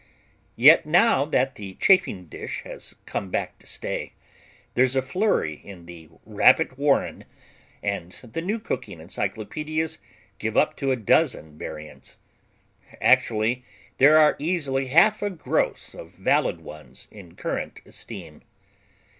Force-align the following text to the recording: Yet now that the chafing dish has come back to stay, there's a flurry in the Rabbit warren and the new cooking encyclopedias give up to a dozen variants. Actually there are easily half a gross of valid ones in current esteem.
Yet 0.55 0.87
now 0.87 1.25
that 1.25 1.53
the 1.53 1.75
chafing 1.75 2.25
dish 2.25 2.61
has 2.61 2.95
come 3.05 3.29
back 3.29 3.59
to 3.59 3.67
stay, 3.67 4.13
there's 4.73 4.95
a 4.95 5.01
flurry 5.03 5.57
in 5.63 5.85
the 5.85 6.09
Rabbit 6.25 6.75
warren 6.75 7.25
and 7.83 8.11
the 8.23 8.41
new 8.41 8.57
cooking 8.57 8.99
encyclopedias 8.99 9.99
give 10.39 10.57
up 10.57 10.75
to 10.77 10.89
a 10.89 10.95
dozen 10.95 11.55
variants. 11.55 12.17
Actually 12.99 13.63
there 13.99 14.17
are 14.17 14.35
easily 14.39 14.87
half 14.87 15.21
a 15.21 15.29
gross 15.29 15.93
of 15.93 16.15
valid 16.15 16.61
ones 16.61 17.07
in 17.11 17.35
current 17.35 17.81
esteem. 17.85 18.41